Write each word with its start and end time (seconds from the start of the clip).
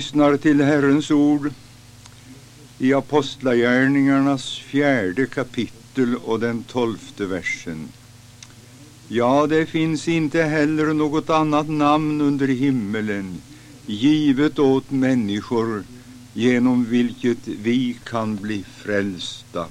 lyssnar 0.00 0.36
till 0.36 0.60
Herrens 0.60 1.10
ord 1.10 1.52
i 2.78 2.94
Apostlagärningarnas 2.94 4.58
fjärde 4.58 5.26
kapitel 5.26 6.16
och 6.16 6.40
den 6.40 6.62
tolfte 6.62 7.26
versen. 7.26 7.88
Ja, 9.08 9.46
det 9.46 9.66
finns 9.66 10.08
inte 10.08 10.42
heller 10.42 10.94
något 10.94 11.30
annat 11.30 11.68
namn 11.68 12.20
under 12.20 12.48
himmelen 12.48 13.42
givet 13.86 14.58
åt 14.58 14.90
människor 14.90 15.84
genom 16.32 16.84
vilket 16.84 17.48
vi 17.48 17.96
kan 18.04 18.36
bli 18.36 18.64
frälsta. 18.76 19.66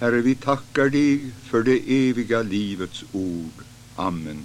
Herre, 0.00 0.20
vi 0.20 0.34
tackar 0.34 0.88
dig 0.88 1.20
för 1.42 1.62
det 1.62 2.08
eviga 2.08 2.42
livets 2.42 3.04
ord. 3.12 3.64
Amen. 3.96 4.44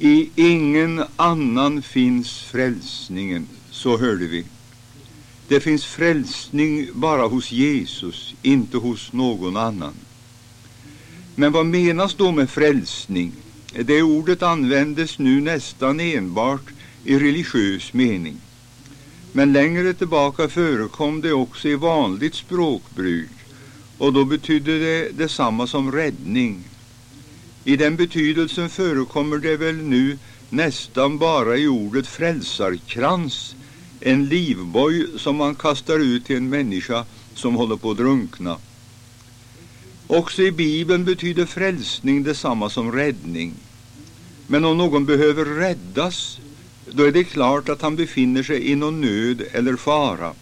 I 0.00 0.30
ingen 0.36 1.04
annan 1.16 1.82
finns 1.82 2.42
frälsningen, 2.42 3.48
så 3.70 3.98
hörde 3.98 4.26
vi. 4.26 4.44
Det 5.48 5.60
finns 5.60 5.84
frälsning 5.84 6.88
bara 6.92 7.26
hos 7.26 7.52
Jesus, 7.52 8.34
inte 8.42 8.76
hos 8.76 9.12
någon 9.12 9.56
annan. 9.56 9.94
Men 11.34 11.52
vad 11.52 11.66
menas 11.66 12.14
då 12.14 12.32
med 12.32 12.50
frälsning? 12.50 13.32
Det 13.72 14.02
ordet 14.02 14.42
användes 14.42 15.18
nu 15.18 15.40
nästan 15.40 16.00
enbart 16.00 16.70
i 17.04 17.18
religiös 17.18 17.92
mening. 17.92 18.36
Men 19.32 19.52
längre 19.52 19.94
tillbaka 19.94 20.48
förekom 20.48 21.20
det 21.20 21.32
också 21.32 21.68
i 21.68 21.74
vanligt 21.74 22.34
språkbruk 22.34 23.30
och 23.98 24.12
då 24.12 24.24
betydde 24.24 24.78
det 24.78 25.08
detsamma 25.18 25.66
som 25.66 25.92
räddning. 25.92 26.64
I 27.68 27.76
den 27.76 27.96
betydelsen 27.96 28.70
förekommer 28.70 29.38
det 29.38 29.56
väl 29.56 29.74
nu 29.74 30.18
nästan 30.50 31.18
bara 31.18 31.56
i 31.56 31.68
ordet 31.68 32.06
frälsarkrans, 32.06 33.54
en 34.00 34.26
livboj 34.26 35.06
som 35.16 35.36
man 35.36 35.54
kastar 35.54 35.98
ut 35.98 36.26
till 36.26 36.36
en 36.36 36.48
människa 36.48 37.04
som 37.34 37.54
håller 37.54 37.76
på 37.76 37.90
att 37.90 37.96
drunkna. 37.96 38.56
Också 40.06 40.42
i 40.42 40.52
Bibeln 40.52 41.04
betyder 41.04 41.46
frälsning 41.46 42.22
detsamma 42.22 42.70
som 42.70 42.92
räddning. 42.92 43.54
Men 44.46 44.64
om 44.64 44.78
någon 44.78 45.06
behöver 45.06 45.44
räddas, 45.44 46.38
då 46.92 47.02
är 47.04 47.12
det 47.12 47.24
klart 47.24 47.68
att 47.68 47.82
han 47.82 47.96
befinner 47.96 48.42
sig 48.42 48.70
i 48.70 48.74
någon 48.74 49.00
nöd 49.00 49.42
eller 49.52 49.76
fara. 49.76 50.32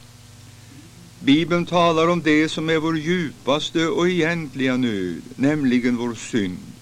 Bibeln 1.20 1.67
talar 1.67 2.08
om 2.08 2.23
det 2.23 2.48
som 2.48 2.70
är 2.70 2.79
vår 2.79 2.98
djupaste 2.98 3.86
och 3.86 4.08
egentliga 4.08 4.77
nöd, 4.77 5.23
nämligen 5.36 5.97
vår 5.97 6.14
synd. 6.14 6.76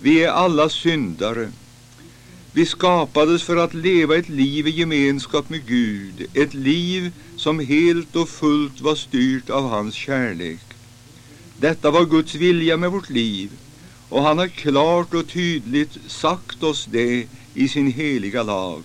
Vi 0.00 0.24
är 0.24 0.28
alla 0.28 0.68
syndare. 0.68 1.52
Vi 2.52 2.66
skapades 2.66 3.42
för 3.42 3.56
att 3.56 3.74
leva 3.74 4.16
ett 4.16 4.28
liv 4.28 4.66
i 4.66 4.70
gemenskap 4.70 5.50
med 5.50 5.66
Gud, 5.66 6.26
ett 6.34 6.54
liv 6.54 7.12
som 7.36 7.58
helt 7.58 8.16
och 8.16 8.28
fullt 8.28 8.80
var 8.80 8.94
styrt 8.94 9.50
av 9.50 9.68
hans 9.68 9.94
kärlek. 9.94 10.60
Detta 11.56 11.90
var 11.90 12.04
Guds 12.04 12.34
vilja 12.34 12.76
med 12.76 12.90
vårt 12.90 13.10
liv, 13.10 13.50
och 14.08 14.22
han 14.22 14.38
har 14.38 14.48
klart 14.48 15.14
och 15.14 15.28
tydligt 15.28 15.98
sagt 16.06 16.62
oss 16.62 16.86
det 16.90 17.26
i 17.54 17.68
sin 17.68 17.92
heliga 17.92 18.42
lag. 18.42 18.82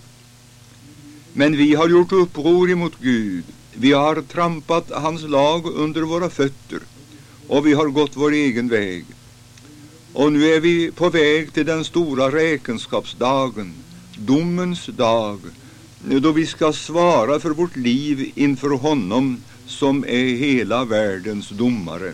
Men 1.32 1.56
vi 1.56 1.74
har 1.74 1.88
gjort 1.88 2.12
uppror 2.12 2.70
emot 2.70 2.92
Gud, 3.00 3.44
vi 3.74 3.92
har 3.92 4.22
trampat 4.22 4.90
hans 4.90 5.22
lag 5.22 5.66
under 5.66 6.02
våra 6.02 6.30
fötter, 6.30 6.80
och 7.48 7.66
vi 7.66 7.72
har 7.72 7.86
gått 7.86 8.16
vår 8.16 8.32
egen 8.32 8.68
väg. 8.68 9.04
Och 10.14 10.32
nu 10.32 10.54
är 10.54 10.60
vi 10.60 10.90
på 10.90 11.10
väg 11.10 11.52
till 11.52 11.66
den 11.66 11.84
stora 11.84 12.32
räkenskapsdagen, 12.32 13.72
domens 14.16 14.86
dag, 14.86 15.40
då 15.98 16.32
vi 16.32 16.46
ska 16.46 16.72
svara 16.72 17.40
för 17.40 17.50
vårt 17.50 17.76
liv 17.76 18.32
inför 18.34 18.68
honom 18.70 19.42
som 19.66 20.04
är 20.04 20.36
hela 20.36 20.84
världens 20.84 21.48
domare. 21.48 22.12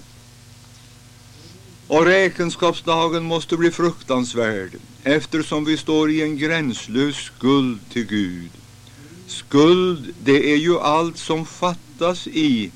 Och 1.86 2.04
räkenskapsdagen 2.04 3.22
måste 3.22 3.56
bli 3.56 3.70
fruktansvärd 3.70 4.70
eftersom 5.02 5.64
vi 5.64 5.76
står 5.76 6.10
i 6.10 6.22
en 6.22 6.38
gränslös 6.38 7.16
skuld 7.16 7.80
till 7.92 8.06
Gud. 8.06 8.50
Skuld, 9.26 10.14
det 10.24 10.52
är 10.52 10.56
ju 10.56 10.78
allt 10.78 11.18
som 11.18 11.46
fattas 11.46 12.26
i 12.26 12.70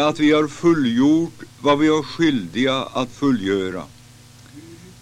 att 0.00 0.20
vi 0.20 0.32
har 0.32 0.48
fullgjort 0.48 1.42
vad 1.60 1.78
vi 1.78 1.86
är 1.86 2.02
skyldiga 2.02 2.82
att 2.82 3.12
fullgöra. 3.12 3.82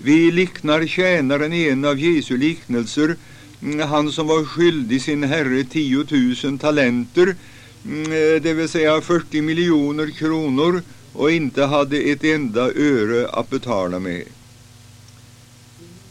Vi 0.03 0.31
liknar 0.31 0.87
tjänaren 0.87 1.53
i 1.53 1.69
en 1.69 1.85
av 1.85 1.99
Jesu 1.99 2.37
liknelser, 2.37 3.17
mm, 3.63 3.89
han 3.89 4.13
som 4.13 4.27
var 4.27 4.45
skyldig 4.45 5.03
sin 5.03 5.23
herre 5.23 5.65
10 5.65 6.07
000 6.45 6.59
talenter, 6.59 7.37
mm, 7.85 8.13
eh, 8.13 8.43
det 8.43 8.53
vill 8.55 8.69
säga 8.69 9.01
40 9.01 9.43
miljoner 9.43 10.11
kronor, 10.11 10.83
och 11.13 11.31
inte 11.31 11.65
hade 11.65 11.99
ett 11.99 12.25
enda 12.25 12.61
öre 12.61 13.29
att 13.29 13.51
betala 13.51 13.99
med. 13.99 14.25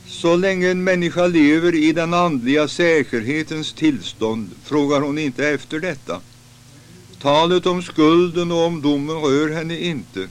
Så 0.08 0.36
länge 0.36 0.72
en 0.72 0.84
människa 0.84 1.28
lever 1.28 1.76
i 1.76 1.92
den 1.92 2.14
andliga 2.14 2.68
säkerhetens 2.68 3.74
tillstånd 3.74 4.50
frågar 4.64 5.02
hon 5.02 5.18
inte 5.18 5.48
efter 5.48 5.80
detta. 5.80 6.22
Talet 7.22 7.66
om 7.66 7.84
skulden 7.84 8.52
och 8.52 8.66
om 8.66 8.82
domen 8.82 9.22
rör 9.22 9.50
henne 9.50 9.80
inte. 9.80 10.28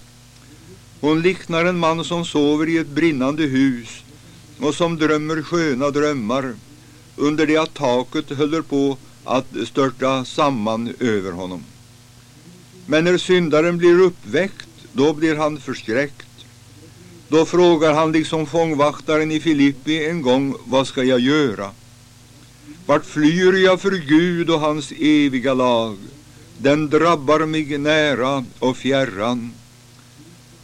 Hon 1.01 1.23
liknar 1.23 1.65
en 1.65 1.79
man 1.79 2.05
som 2.05 2.25
sover 2.25 2.69
i 2.69 2.79
ett 2.79 2.89
brinnande 2.89 3.43
hus 3.43 4.03
och 4.61 4.75
som 4.75 4.99
drömmer 4.99 5.43
sköna 5.43 5.91
drömmar 5.91 6.55
under 7.17 7.47
det 7.47 7.57
att 7.57 7.75
taket 7.75 8.39
håller 8.39 8.63
på 8.63 8.97
att 9.25 9.47
störta 9.67 10.25
samman 10.25 10.95
över 11.01 11.33
honom. 11.33 11.65
Men 12.87 13.05
när 13.05 13.19
syndaren 13.19 13.79
blir 13.79 14.01
uppväckt, 14.01 14.69
då 14.93 15.13
blir 15.13 15.37
han 15.37 15.61
förskräckt. 15.61 16.27
Då 17.29 17.45
frågar 17.45 17.93
han 17.93 18.13
liksom 18.13 18.47
fångvaktaren 18.47 19.33
i 19.33 19.41
Filippi 19.41 20.07
en 20.07 20.23
gång, 20.23 20.55
vad 20.65 20.87
ska 20.87 21.05
jag 21.05 21.21
göra? 21.21 21.71
Vart 22.87 23.07
flyr 23.07 23.65
jag 23.65 23.81
för 23.81 23.91
Gud 23.91 24.51
och 24.51 24.61
hans 24.61 24.93
eviga 24.99 25.55
lag? 25.55 25.97
Den 26.59 26.89
drabbar 26.89 27.47
mig 27.47 27.79
nära 27.79 28.45
och 28.59 28.77
fjärran. 28.77 29.53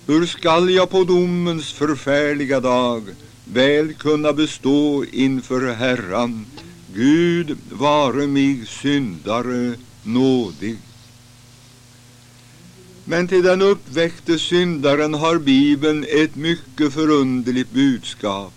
Hur 0.06 0.26
skall 0.26 0.70
jag 0.70 0.91
på 0.91 1.04
domens 1.04 1.72
förfärliga 1.72 2.60
dag 2.60 3.03
väl 3.44 3.94
kunna 3.94 4.32
bestå 4.32 5.04
inför 5.12 5.75
Herran? 5.75 6.47
Gud 6.94 7.59
vare 7.70 8.26
mig 8.26 8.66
syndare 8.66 9.75
nådig. 10.03 10.78
Men 13.04 13.28
till 13.28 13.42
den 13.42 13.62
uppväckte 13.62 14.38
syndaren 14.38 15.15
har 15.15 15.38
Bibeln 15.38 16.04
ett 16.09 16.36
mycket 16.36 16.92
förunderligt 16.92 17.71
budskap. 17.71 18.53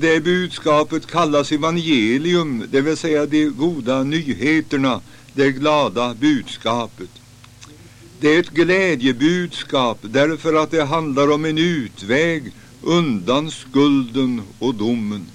Det 0.00 0.24
budskapet 0.24 1.06
kallas 1.06 1.52
evangelium, 1.52 2.64
det 2.70 2.80
vill 2.80 2.96
säga 2.96 3.26
de 3.26 3.48
goda 3.48 4.02
nyheterna, 4.02 5.00
det 5.34 5.50
glada 5.52 6.14
budskapet. 6.14 7.10
Det 8.20 8.34
är 8.34 8.40
ett 8.40 8.50
glädjebudskap 8.50 9.98
därför 10.02 10.54
att 10.54 10.70
det 10.70 10.84
handlar 10.84 11.30
om 11.30 11.44
en 11.44 11.58
utväg 11.58 12.52
undan 12.82 13.50
skulden 13.50 14.42
och 14.58 14.74
domen. 14.74 15.26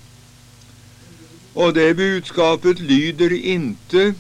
Och 1.54 1.74
det 1.74 1.94
budskapet 1.94 2.80
lyder 2.80 3.34
inte 3.34 4.14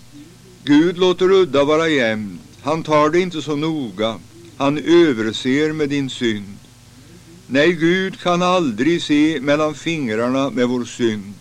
Gud 0.63 0.97
låter 0.97 1.31
udda 1.31 1.63
vara 1.63 1.89
jämnt 1.89 2.43
han 2.63 2.83
tar 2.83 3.09
det 3.09 3.19
inte 3.19 3.41
så 3.41 3.55
noga. 3.55 4.19
Han 4.57 4.77
överser 4.77 5.73
med 5.73 5.89
din 5.89 6.09
synd. 6.09 6.57
Nej, 7.47 7.73
Gud 7.73 8.19
kan 8.19 8.41
aldrig 8.41 9.03
se 9.03 9.39
mellan 9.41 9.73
fingrarna 9.73 10.49
med 10.49 10.67
vår 10.67 10.85
synd. 10.85 11.33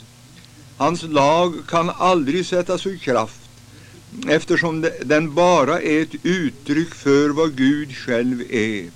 Hans 0.77 1.03
lag 1.03 1.55
kan 1.69 1.91
aldrig 1.91 2.47
sättas 2.47 2.87
ur 2.87 2.97
kraft 2.97 3.42
eftersom 4.29 4.87
den 5.05 5.35
bara 5.35 5.81
är 5.81 6.03
ett 6.03 6.15
uttryck 6.23 6.95
för 6.95 7.29
vad 7.29 7.57
Gud 7.57 7.97
själv 7.97 8.43
är. 8.51 8.91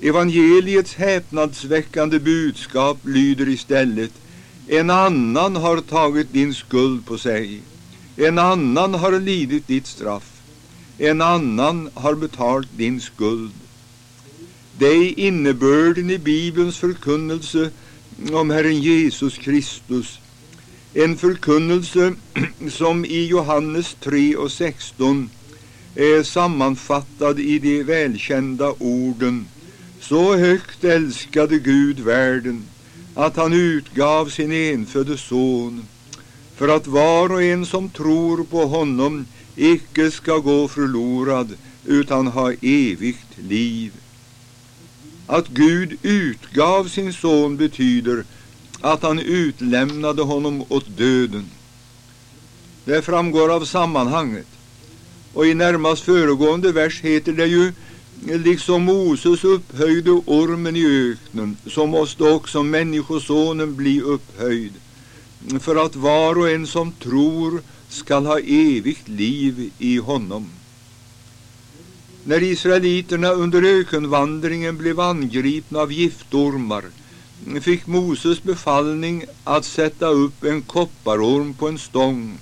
Evangeliets 0.00 0.94
häpnadsväckande 0.94 2.18
budskap 2.18 2.98
lyder 3.04 3.48
istället 3.48 4.12
En 4.68 4.90
annan 4.90 5.56
har 5.56 5.80
tagit 5.80 6.32
din 6.32 6.54
skuld 6.54 7.06
på 7.06 7.18
sig. 7.18 7.60
En 8.16 8.38
annan 8.38 8.94
har 8.94 9.20
lidit 9.20 9.66
ditt 9.66 9.86
straff. 9.86 10.40
En 10.98 11.20
annan 11.20 11.90
har 11.94 12.14
betalt 12.14 12.68
din 12.76 13.00
skuld. 13.00 13.52
Det 14.78 14.86
är 14.86 15.18
innebörden 15.18 16.10
i 16.10 16.18
Bibelns 16.18 16.78
förkunnelse 16.78 17.70
om 18.32 18.50
Herren 18.50 18.80
Jesus 18.80 19.38
Kristus. 19.38 20.18
En 20.94 21.16
förkunnelse 21.16 22.14
som 22.70 23.04
i 23.04 23.26
Johannes 23.26 23.96
3 24.00 24.36
och 24.36 24.52
16 24.52 25.30
är 25.94 26.22
sammanfattad 26.22 27.40
i 27.40 27.58
de 27.58 27.82
välkända 27.82 28.74
orden 28.78 29.46
Så 30.00 30.36
högt 30.36 30.84
älskade 30.84 31.58
Gud 31.58 32.00
världen 32.00 32.64
att 33.14 33.36
han 33.36 33.52
utgav 33.52 34.26
sin 34.28 34.52
enfödde 34.52 35.18
son 35.18 35.84
för 36.56 36.68
att 36.68 36.86
var 36.86 37.32
och 37.32 37.42
en 37.42 37.66
som 37.66 37.90
tror 37.90 38.44
på 38.44 38.66
honom 38.66 39.26
icke 39.56 40.10
ska 40.10 40.38
gå 40.38 40.68
förlorad 40.68 41.56
utan 41.86 42.26
ha 42.26 42.52
evigt 42.52 43.38
liv. 43.48 43.92
Att 45.26 45.48
Gud 45.48 45.98
utgav 46.02 46.88
sin 46.88 47.12
son 47.12 47.56
betyder 47.56 48.24
att 48.80 49.02
han 49.02 49.18
utlämnade 49.18 50.22
honom 50.22 50.64
åt 50.68 50.96
döden. 50.96 51.50
Det 52.84 53.02
framgår 53.02 53.52
av 53.52 53.64
sammanhanget. 53.64 54.46
Och 55.34 55.46
i 55.46 55.54
närmast 55.54 56.02
föregående 56.02 56.72
vers 56.72 57.00
heter 57.00 57.32
det 57.32 57.46
ju 57.46 57.72
liksom 58.24 58.82
Moses 58.82 59.44
upphöjde 59.44 60.10
ormen 60.10 60.76
i 60.76 61.12
öknen 61.12 61.56
så 61.66 61.86
måste 61.86 62.24
också 62.24 62.62
Människosonen 62.62 63.76
bli 63.76 64.00
upphöjd 64.00 64.72
för 65.60 65.86
att 65.86 65.96
var 65.96 66.38
och 66.38 66.50
en 66.50 66.66
som 66.66 66.92
tror 66.92 67.62
skall 67.88 68.26
ha 68.26 68.38
evigt 68.38 69.08
liv 69.08 69.70
i 69.78 69.96
honom. 69.96 70.50
När 72.24 72.42
israeliterna 72.42 73.28
under 73.30 73.62
ökenvandringen 73.62 74.78
blev 74.78 75.00
angripna 75.00 75.80
av 75.80 75.92
giftormar 75.92 76.84
fick 77.62 77.86
Moses 77.86 78.42
befallning 78.42 79.24
att 79.44 79.64
sätta 79.64 80.06
upp 80.06 80.44
en 80.44 80.62
kopparorm 80.62 81.54
på 81.54 81.68
en 81.68 81.78
stång. 81.78 82.38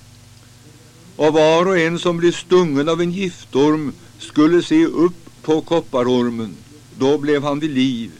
Och 1.16 1.32
var 1.32 1.66
och 1.66 1.78
en 1.78 1.98
som 1.98 2.16
blev 2.16 2.32
stungen 2.32 2.88
av 2.88 3.00
en 3.00 3.12
giftorm 3.12 3.92
skulle 4.18 4.62
se 4.62 4.86
upp 4.86 5.42
på 5.42 5.60
kopparormen. 5.60 6.56
Då 6.98 7.18
blev 7.18 7.42
han 7.42 7.60
vid 7.60 7.70
liv. 7.70 8.10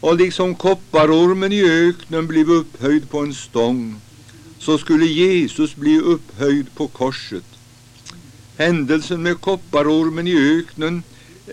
Och 0.00 0.16
liksom 0.16 0.54
kopparormen 0.54 1.52
i 1.52 1.62
öknen 1.62 2.26
blev 2.26 2.50
upphöjd 2.50 3.10
på 3.10 3.18
en 3.18 3.34
stång 3.34 4.00
så 4.58 4.78
skulle 4.78 5.06
Jesus 5.06 5.76
bli 5.76 6.00
upphöjd 6.00 6.74
på 6.74 6.86
korset. 6.86 7.44
Händelsen 8.56 9.22
med 9.22 9.40
kopparormen 9.40 10.26
i 10.26 10.58
öknen 10.58 11.02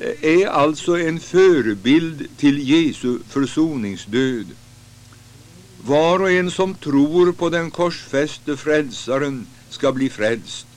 Eh, 0.02 0.42
är 0.42 0.48
alltså 0.48 1.00
en 1.00 1.20
förebild 1.20 2.28
till 2.38 2.70
Jesu 2.70 3.20
försoningsdöd. 3.30 4.46
Var 5.82 6.20
och 6.20 6.32
en 6.32 6.52
som 6.52 6.76
tror 6.76 7.32
på 7.32 7.50
den 7.50 7.72
korsfäste 7.72 8.58
frälsaren 8.58 9.48
ska 9.70 9.92
bli 9.92 10.10
frälst. 10.10 10.68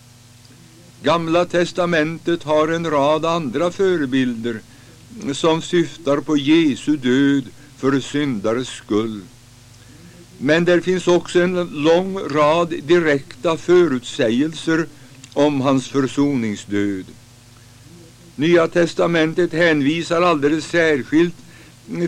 Gamla 1.03 1.45
testamentet 1.45 2.43
har 2.43 2.69
en 2.69 2.91
rad 2.91 3.25
andra 3.25 3.71
förebilder 3.71 4.61
som 5.33 5.63
syftar 5.63 6.21
på 6.21 6.37
Jesu 6.37 6.97
död 6.97 7.45
för 7.77 8.01
syndares 8.01 8.69
skull. 8.69 9.21
Men 10.39 10.65
där 10.65 10.81
finns 10.81 11.09
också 11.09 11.41
en 11.41 11.65
lång 11.65 12.19
rad 12.19 12.75
direkta 12.83 13.57
förutsägelser 13.57 14.87
om 15.33 15.61
hans 15.61 15.89
försoningsdöd. 15.89 17.05
Nya 18.39 18.69
testamentet 18.69 19.53
hänvisar 19.53 20.23
alldeles 20.23 20.67
särskilt 20.67 21.35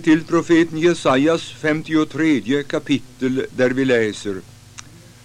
till 0.03 0.25
profeten 0.25 0.79
Jesajas 0.79 1.43
53 1.61 2.63
kapitel 2.63 3.47
där 3.57 3.71
vi 3.71 3.85
läser 3.85 4.41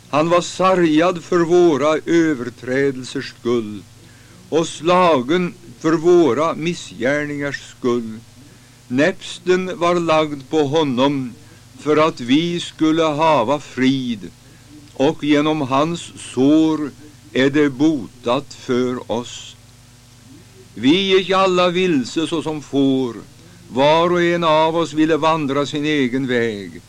Han 0.10 0.30
var 0.30 0.42
sargad 0.42 1.24
för 1.24 1.40
våra 1.40 2.00
överträdelsers 2.06 3.34
skull 3.40 3.84
och 4.50 4.68
slagen 4.68 5.54
för 5.80 5.94
våra 5.94 6.56
missgärningars 6.56 7.62
skull. 7.70 8.20
Näpsten 8.88 9.80
var 9.80 10.00
lagd 10.00 10.42
på 10.50 10.64
honom 10.64 11.34
för 11.80 11.98
att 11.98 12.22
vi 12.22 12.60
skulle 12.60 13.04
hava 13.04 13.60
frid 13.60 14.30
och 14.94 15.24
genom 15.24 15.62
hans 15.62 16.12
sår 16.34 16.92
är 17.34 17.50
det 17.50 17.70
botat 17.70 18.54
för 18.54 19.12
oss. 19.12 19.55
Vi 20.78 21.18
gick 21.18 21.30
alla 21.30 21.70
vilse 21.70 22.28
såsom 22.28 22.62
får, 22.62 23.16
var 23.70 24.12
och 24.12 24.22
en 24.22 24.44
av 24.44 24.76
oss 24.76 24.94
ville 24.94 25.18
vandra 25.18 25.66
sin 25.66 25.86
egen 25.86 26.28
väg. 26.28 26.82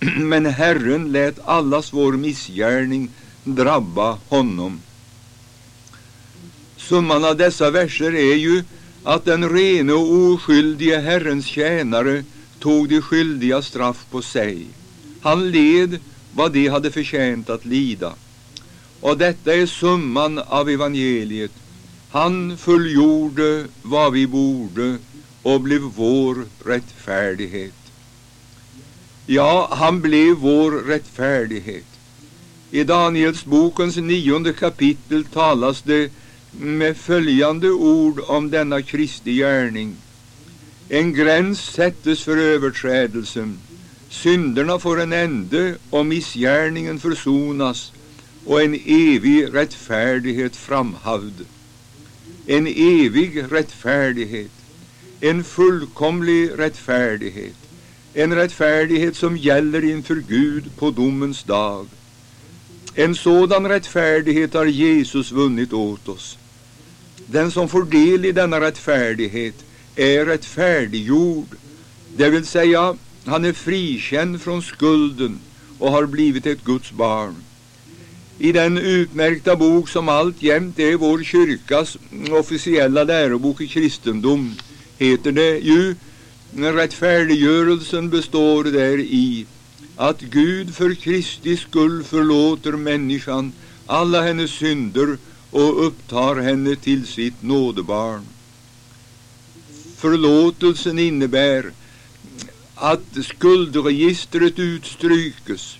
Men 0.18 0.46
Herren 0.46 1.12
lät 1.12 1.48
allas 1.48 1.92
vår 1.92 2.12
missgärning 2.12 3.10
drabba 3.44 4.18
honom. 4.28 4.80
Summan 6.76 7.24
av 7.24 7.36
dessa 7.36 7.70
verser 7.70 8.14
är 8.14 8.36
ju 8.36 8.64
att 9.04 9.24
den 9.24 9.48
rene 9.48 9.92
och 9.92 10.12
oskyldige 10.12 10.98
Herrens 10.98 11.46
tjänare 11.46 12.24
tog 12.58 12.88
de 12.88 13.00
skyldiga 13.00 13.62
straff 13.62 14.06
på 14.10 14.22
sig. 14.22 14.66
Han 15.20 15.50
led 15.50 15.98
vad 16.32 16.52
de 16.52 16.68
hade 16.68 16.90
förtjänt 16.90 17.50
att 17.50 17.64
lida. 17.64 18.12
Och 19.00 19.18
detta 19.18 19.54
är 19.54 19.66
summan 19.66 20.38
av 20.38 20.68
evangeliet. 20.68 21.52
Han 22.12 22.56
fullgjorde 22.56 23.66
vad 23.82 24.12
vi 24.12 24.26
borde 24.26 24.96
och 25.42 25.60
blev 25.60 25.80
vår 25.80 26.44
rättfärdighet. 26.64 27.74
Ja, 29.26 29.68
han 29.72 30.00
blev 30.00 30.34
vår 30.36 30.70
rättfärdighet. 30.70 31.84
I 32.70 32.84
Daniels 32.84 33.44
bokens 33.44 33.96
nionde 33.96 34.52
kapitel 34.52 35.24
talas 35.24 35.82
det 35.82 36.12
med 36.50 36.96
följande 36.96 37.70
ord 37.70 38.20
om 38.26 38.50
denna 38.50 38.82
Kristi 38.82 39.34
gärning. 39.34 39.96
En 40.88 41.12
gräns 41.14 41.60
sättes 41.60 42.22
för 42.22 42.36
överträdelsen. 42.36 43.58
Synderna 44.08 44.78
får 44.78 45.00
en 45.00 45.12
ände 45.12 45.76
och 45.90 46.06
missgärningen 46.06 47.00
försonas 47.00 47.92
och 48.44 48.62
en 48.62 48.74
evig 48.74 49.54
rättfärdighet 49.54 50.56
framhavd. 50.56 51.44
En 52.46 52.66
evig 52.66 53.44
rättfärdighet, 53.50 54.50
en 55.20 55.44
fullkomlig 55.44 56.50
rättfärdighet, 56.58 57.54
en 58.14 58.34
rättfärdighet 58.34 59.16
som 59.16 59.36
gäller 59.36 59.84
inför 59.84 60.14
Gud 60.28 60.76
på 60.76 60.90
domens 60.90 61.42
dag. 61.44 61.86
En 62.94 63.14
sådan 63.14 63.68
rättfärdighet 63.68 64.54
har 64.54 64.66
Jesus 64.66 65.32
vunnit 65.32 65.72
åt 65.72 66.08
oss. 66.08 66.38
Den 67.26 67.50
som 67.50 67.68
får 67.68 67.84
del 67.84 68.24
i 68.24 68.32
denna 68.32 68.60
rättfärdighet 68.60 69.54
är 69.96 70.26
rättfärdiggjord, 70.26 71.46
det 72.16 72.30
vill 72.30 72.46
säga 72.46 72.96
han 73.24 73.44
är 73.44 73.52
frikänd 73.52 74.42
från 74.42 74.62
skulden 74.62 75.38
och 75.78 75.92
har 75.92 76.06
blivit 76.06 76.46
ett 76.46 76.64
Guds 76.64 76.92
barn. 76.92 77.34
I 78.42 78.52
den 78.52 78.78
utmärkta 78.78 79.56
bok 79.56 79.88
som 79.88 80.08
alltjämt 80.08 80.78
är 80.78 80.96
vår 80.96 81.22
kyrkas 81.22 81.96
officiella 82.30 83.04
lärobok 83.04 83.60
i 83.60 83.68
kristendom 83.68 84.54
heter 84.98 85.32
det 85.32 85.58
ju 85.58 85.94
rättfärdiggörelsen 86.56 88.10
består 88.10 88.64
där 88.64 88.98
i 88.98 89.46
att 89.96 90.20
Gud 90.20 90.74
för 90.74 90.94
Kristi 90.94 91.56
skull 91.56 92.04
förlåter 92.04 92.72
människan 92.72 93.52
alla 93.86 94.22
hennes 94.22 94.50
synder 94.50 95.16
och 95.50 95.86
upptar 95.86 96.36
henne 96.36 96.76
till 96.76 97.06
sitt 97.06 97.42
nådebarn. 97.42 98.26
Förlåtelsen 99.96 100.98
innebär 100.98 101.70
att 102.74 103.16
skuldregistret 103.24 104.58
utstrykes 104.58 105.78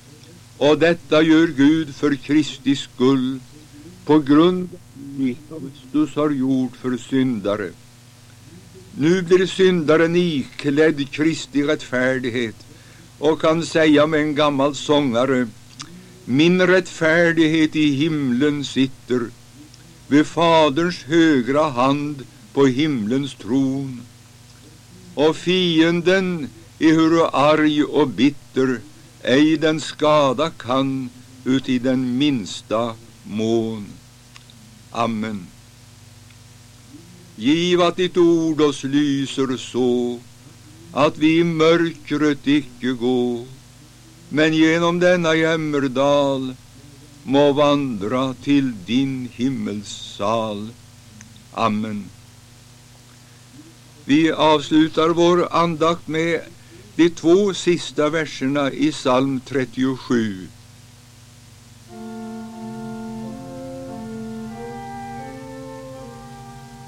och 0.63 0.79
detta 0.79 1.23
gör 1.23 1.47
Gud 1.47 1.95
för 1.95 2.15
Kristi 2.15 2.77
skull 2.77 3.41
på 4.05 4.19
grund 4.19 4.69
av 5.51 5.71
Kristus 5.71 6.17
har 6.17 6.31
gjort 6.31 6.77
för 6.77 6.97
syndare. 6.97 7.71
Nu 8.99 9.23
blir 9.23 9.47
syndaren 9.47 10.17
iklädd 10.17 11.11
Kristi 11.11 11.63
rättfärdighet 11.63 12.55
och 13.19 13.41
kan 13.41 13.67
säga 13.67 14.07
med 14.07 14.21
en 14.21 14.35
gammal 14.35 14.75
sångare 14.75 15.49
Min 16.25 16.67
rättfärdighet 16.67 17.77
i 17.77 17.91
himlen 17.91 18.65
sitter 18.65 19.21
vid 20.09 20.27
Faderns 20.27 21.03
högra 21.03 21.69
hand 21.69 22.27
på 22.53 22.67
himlens 22.67 23.35
tron 23.35 24.03
och 25.15 25.37
fienden, 25.37 26.49
ehuru 26.79 27.23
arg 27.33 27.85
och 27.85 28.09
bitter, 28.09 28.81
ej 29.23 29.57
den 29.57 29.81
skada 29.81 30.51
kan 30.51 31.11
uti 31.45 31.79
den 31.79 32.19
minsta 32.19 32.95
mån. 33.23 33.87
Amen. 34.91 35.47
Giv 37.37 37.81
att 37.81 37.97
ditt 37.97 38.17
ord 38.17 38.61
oss 38.61 38.85
lyser 38.85 39.57
så 39.57 40.21
att 40.93 41.19
vi 41.19 41.39
i 41.39 41.45
mörkret 41.45 42.47
icke 42.47 42.93
gå 42.93 43.47
men 44.29 44.55
genom 44.55 45.01
denna 45.01 45.35
jämmerdal 45.35 46.55
må 47.23 47.53
vandra 47.53 48.35
till 48.35 48.73
din 48.87 49.29
himmelssal. 49.33 50.69
Amen. 51.53 52.05
Vi 54.05 54.33
avslutar 54.33 55.09
vår 55.09 55.49
andakt 55.53 56.09
med 56.09 56.41
de 56.97 57.09
två 57.09 57.55
sista 57.55 58.11
verserna 58.11 58.73
i 58.73 58.93
psalm 58.93 59.41
37 59.41 60.62